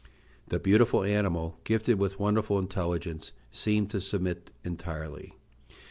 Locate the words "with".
1.99-2.19